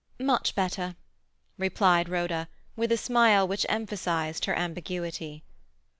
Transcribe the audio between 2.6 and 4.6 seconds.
with a smile which emphasized her